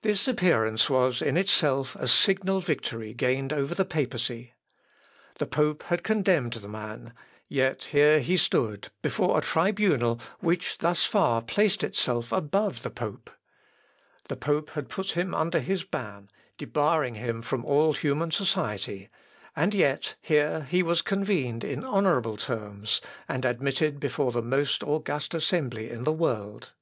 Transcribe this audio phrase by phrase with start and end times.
[0.00, 4.54] This appearance was in itself a signal victory gained over the papacy.
[5.38, 7.12] The pope had condemned the man;
[7.46, 13.28] yet here he stood before a tribunal which thus far placed itself above the pope.
[14.28, 19.10] The pope had put him under his ban, debarring him from all human society,
[19.54, 25.34] and yet here he was convened in honourable terms, and admitted before the most august
[25.34, 26.72] assembly in the world.